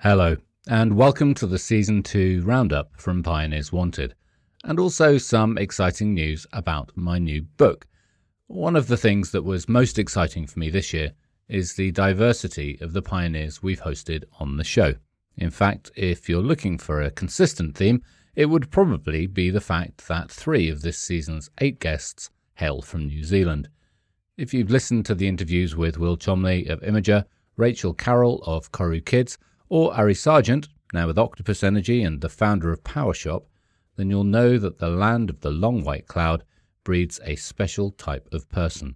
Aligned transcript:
Hello, 0.00 0.36
and 0.68 0.94
welcome 0.94 1.32
to 1.32 1.46
the 1.46 1.58
Season 1.58 2.02
2 2.02 2.42
roundup 2.44 2.90
from 3.00 3.22
Pioneers 3.22 3.72
Wanted, 3.72 4.14
and 4.62 4.78
also 4.78 5.16
some 5.16 5.56
exciting 5.56 6.12
news 6.12 6.46
about 6.52 6.92
my 6.94 7.18
new 7.18 7.40
book. 7.40 7.86
One 8.46 8.76
of 8.76 8.88
the 8.88 8.98
things 8.98 9.30
that 9.30 9.42
was 9.42 9.70
most 9.70 9.98
exciting 9.98 10.46
for 10.46 10.58
me 10.58 10.68
this 10.68 10.92
year 10.92 11.14
is 11.48 11.74
the 11.74 11.92
diversity 11.92 12.76
of 12.82 12.92
the 12.92 13.00
pioneers 13.00 13.62
we've 13.62 13.80
hosted 13.80 14.24
on 14.38 14.58
the 14.58 14.64
show. 14.64 14.92
In 15.38 15.50
fact, 15.50 15.90
if 15.96 16.28
you're 16.28 16.42
looking 16.42 16.76
for 16.76 17.00
a 17.00 17.10
consistent 17.10 17.74
theme, 17.74 18.02
it 18.34 18.46
would 18.46 18.70
probably 18.70 19.26
be 19.26 19.48
the 19.48 19.62
fact 19.62 20.06
that 20.08 20.30
three 20.30 20.68
of 20.68 20.82
this 20.82 20.98
season's 20.98 21.48
eight 21.62 21.80
guests 21.80 22.30
hail 22.56 22.82
from 22.82 23.06
New 23.06 23.24
Zealand. 23.24 23.70
If 24.36 24.52
you've 24.52 24.70
listened 24.70 25.06
to 25.06 25.14
the 25.14 25.26
interviews 25.26 25.74
with 25.74 25.98
Will 25.98 26.18
Chomley 26.18 26.68
of 26.68 26.82
Imager, 26.82 27.24
Rachel 27.56 27.94
Carrell 27.94 28.46
of 28.46 28.70
Koru 28.70 29.02
Kids, 29.02 29.38
or 29.68 29.94
Ari 29.94 30.14
Sargent, 30.14 30.68
now 30.92 31.06
with 31.06 31.18
Octopus 31.18 31.62
Energy 31.64 32.02
and 32.02 32.20
the 32.20 32.28
founder 32.28 32.72
of 32.72 32.84
PowerShop, 32.84 33.44
then 33.96 34.10
you'll 34.10 34.24
know 34.24 34.58
that 34.58 34.78
the 34.78 34.88
land 34.88 35.30
of 35.30 35.40
the 35.40 35.50
long 35.50 35.82
white 35.82 36.06
cloud 36.06 36.44
breeds 36.84 37.18
a 37.24 37.36
special 37.36 37.90
type 37.90 38.28
of 38.32 38.48
person. 38.48 38.94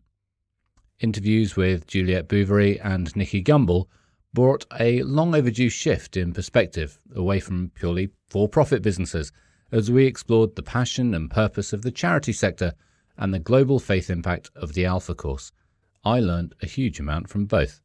Interviews 1.01 1.57
with 1.57 1.87
Juliette 1.87 2.29
Bouverie 2.29 2.79
and 2.81 3.15
Nicky 3.17 3.43
Gumbel 3.43 3.87
brought 4.33 4.67
a 4.79 5.03
long 5.03 5.35
overdue 5.35 5.71
shift 5.71 6.17
in 6.17 6.33
perspective 6.33 7.01
away 7.15 7.41
from 7.41 7.71
purely 7.75 8.11
for 8.29 8.49
profit 8.49 8.83
businesses 8.83 9.33
as 9.73 9.91
we 9.91 10.07
explored 10.07 10.55
the 10.55 10.63
passion 10.63 11.15
and 11.15 11.31
purpose 11.31 11.73
of 11.73 11.83
the 11.83 11.91
charity 11.91 12.33
sector 12.33 12.75
and 13.17 13.35
the 13.35 13.39
global 13.39 13.79
faith 13.79 14.09
impact 14.09 14.51
of 14.55 14.75
the 14.75 14.85
Alpha 14.85 15.15
Course. 15.15 15.53
I 16.05 16.21
learned 16.21 16.55
a 16.63 16.67
huge 16.67 17.01
amount 17.01 17.29
from 17.29 17.47
both. 17.47 17.81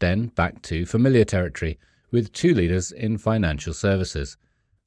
Then 0.00 0.26
back 0.26 0.60
to 0.62 0.86
familiar 0.86 1.24
territory 1.24 1.78
with 2.14 2.32
two 2.32 2.54
leaders 2.54 2.92
in 2.92 3.18
financial 3.18 3.74
services, 3.74 4.36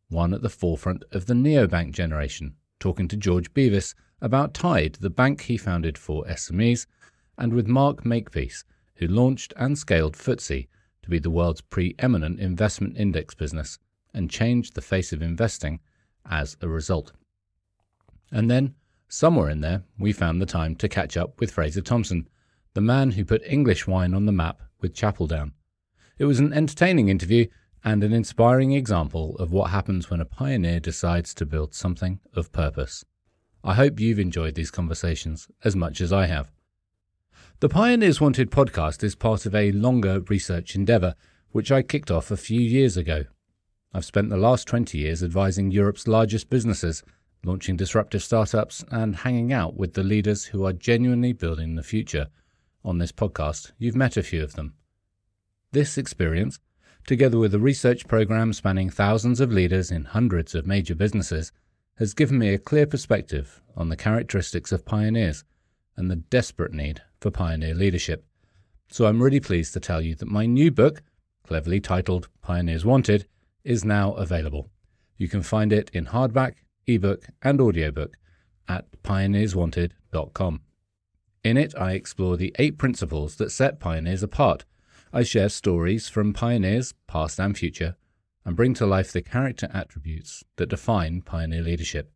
one 0.07 0.33
at 0.33 0.41
the 0.41 0.49
forefront 0.49 1.03
of 1.11 1.25
the 1.25 1.33
neobank 1.33 1.91
generation, 1.91 2.55
talking 2.79 3.05
to 3.05 3.17
George 3.17 3.53
Bevis 3.53 3.93
about 4.21 4.53
Tide, 4.53 4.97
the 5.01 5.09
bank 5.09 5.41
he 5.41 5.57
founded 5.57 5.97
for 5.97 6.23
SMEs, 6.23 6.87
and 7.37 7.51
with 7.51 7.67
Mark 7.67 8.05
Makepeace, 8.05 8.63
who 8.95 9.09
launched 9.09 9.53
and 9.57 9.77
scaled 9.77 10.15
FTSE 10.15 10.69
to 11.03 11.09
be 11.09 11.19
the 11.19 11.29
world's 11.29 11.59
preeminent 11.59 12.39
investment 12.39 12.95
index 12.97 13.35
business 13.35 13.77
and 14.13 14.31
changed 14.31 14.73
the 14.73 14.81
face 14.81 15.11
of 15.11 15.21
investing 15.21 15.81
as 16.29 16.55
a 16.61 16.69
result. 16.69 17.11
And 18.31 18.49
then, 18.49 18.73
somewhere 19.09 19.49
in 19.49 19.59
there, 19.59 19.83
we 19.99 20.13
found 20.13 20.41
the 20.41 20.45
time 20.45 20.77
to 20.77 20.87
catch 20.87 21.17
up 21.17 21.41
with 21.41 21.51
Frazer 21.51 21.81
Thompson, 21.81 22.29
the 22.73 22.79
man 22.79 23.11
who 23.11 23.25
put 23.25 23.43
English 23.45 23.85
wine 23.85 24.13
on 24.13 24.25
the 24.25 24.31
map 24.31 24.61
with 24.79 24.93
Chapel 24.93 25.27
Down. 25.27 25.51
It 26.19 26.25
was 26.25 26.39
an 26.39 26.51
entertaining 26.51 27.09
interview 27.09 27.45
and 27.83 28.03
an 28.03 28.11
inspiring 28.11 28.71
example 28.71 29.35
of 29.35 29.51
what 29.51 29.69
happens 29.69 30.09
when 30.09 30.19
a 30.19 30.25
pioneer 30.25 30.79
decides 30.79 31.33
to 31.35 31.45
build 31.45 31.75
something 31.75 32.19
of 32.33 32.51
purpose. 32.51 33.05
I 33.63 33.75
hope 33.75 33.99
you've 33.99 34.17
enjoyed 34.19 34.55
these 34.55 34.71
conversations 34.71 35.47
as 35.63 35.75
much 35.75 36.01
as 36.01 36.11
I 36.11 36.25
have. 36.25 36.51
The 37.59 37.69
Pioneers 37.69 38.19
Wanted 38.19 38.49
podcast 38.49 39.03
is 39.03 39.15
part 39.15 39.45
of 39.45 39.53
a 39.53 39.71
longer 39.71 40.21
research 40.21 40.75
endeavour, 40.75 41.13
which 41.51 41.71
I 41.71 41.81
kicked 41.83 42.09
off 42.09 42.31
a 42.31 42.37
few 42.37 42.61
years 42.61 42.97
ago. 42.97 43.25
I've 43.93 44.05
spent 44.05 44.29
the 44.29 44.37
last 44.37 44.67
20 44.67 44.97
years 44.97 45.23
advising 45.23 45.69
Europe's 45.69 46.07
largest 46.07 46.49
businesses, 46.49 47.03
launching 47.43 47.75
disruptive 47.75 48.23
startups, 48.23 48.83
and 48.89 49.17
hanging 49.17 49.53
out 49.53 49.77
with 49.77 49.93
the 49.93 50.03
leaders 50.03 50.45
who 50.45 50.65
are 50.65 50.73
genuinely 50.73 51.33
building 51.33 51.75
the 51.75 51.83
future. 51.83 52.27
On 52.83 52.97
this 52.97 53.11
podcast, 53.11 53.71
you've 53.77 53.95
met 53.95 54.17
a 54.17 54.23
few 54.23 54.43
of 54.43 54.53
them. 54.53 54.73
This 55.73 55.97
experience, 55.97 56.59
together 57.05 57.37
with 57.37 57.53
a 57.53 57.59
research 57.59 58.07
program 58.07 58.53
spanning 58.53 58.89
thousands 58.89 59.41
of 59.41 59.51
leaders 59.51 59.91
in 59.91 60.05
hundreds 60.05 60.55
of 60.55 60.65
major 60.65 60.95
businesses, 60.95 61.51
has 61.97 62.13
given 62.13 62.39
me 62.39 62.53
a 62.53 62.59
clear 62.59 62.85
perspective 62.85 63.61
on 63.75 63.89
the 63.89 63.97
characteristics 63.97 64.71
of 64.71 64.85
pioneers 64.85 65.43
and 65.97 66.09
the 66.09 66.15
desperate 66.15 66.71
need 66.71 67.01
for 67.19 67.31
pioneer 67.31 67.73
leadership. 67.73 68.25
So 68.89 69.07
I'm 69.07 69.21
really 69.21 69.41
pleased 69.41 69.73
to 69.73 69.81
tell 69.81 70.01
you 70.01 70.15
that 70.15 70.29
my 70.29 70.45
new 70.45 70.71
book, 70.71 71.03
cleverly 71.43 71.81
titled 71.81 72.29
Pioneers 72.41 72.85
Wanted, 72.85 73.27
is 73.65 73.83
now 73.83 74.13
available. 74.13 74.69
You 75.17 75.27
can 75.27 75.41
find 75.43 75.73
it 75.73 75.89
in 75.91 76.05
hardback, 76.05 76.55
ebook, 76.85 77.25
and 77.41 77.59
audiobook 77.59 78.15
at 78.69 78.85
pioneerswanted.com. 79.03 80.61
In 81.43 81.57
it, 81.57 81.75
I 81.77 81.91
explore 81.91 82.37
the 82.37 82.55
eight 82.57 82.77
principles 82.77 83.35
that 83.35 83.51
set 83.51 83.81
pioneers 83.81 84.23
apart 84.23 84.63
I 85.13 85.23
share 85.23 85.49
stories 85.49 86.09
from 86.09 86.33
pioneers, 86.33 86.93
past 87.07 87.39
and 87.39 87.57
future, 87.57 87.95
and 88.45 88.55
bring 88.55 88.73
to 88.75 88.85
life 88.85 89.11
the 89.11 89.21
character 89.21 89.69
attributes 89.73 90.43
that 90.57 90.69
define 90.69 91.21
pioneer 91.21 91.61
leadership. 91.61 92.11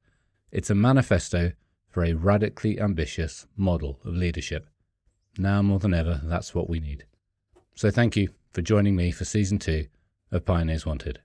It's 0.52 0.70
a 0.70 0.76
manifesto 0.76 1.54
for 1.88 2.04
a 2.04 2.14
radically 2.14 2.80
ambitious 2.80 3.48
model 3.56 4.00
of 4.06 4.16
leadership. 4.16 4.68
Now 5.38 5.62
more 5.62 5.80
than 5.80 5.94
ever, 5.94 6.22
that's 6.24 6.54
what 6.54 6.70
we 6.70 6.80
need. 6.80 7.06
So 7.76 7.92
thank 7.92 8.16
you 8.16 8.30
for 8.54 8.62
joining 8.62 8.96
me 8.96 9.12
for 9.12 9.26
season 9.26 9.60
two 9.60 9.88
of 10.32 10.46
Pioneers 10.46 10.86
Wanted. 10.86 11.20